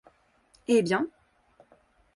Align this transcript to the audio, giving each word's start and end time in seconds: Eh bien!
Eh 0.67 0.81
bien! 0.81 1.07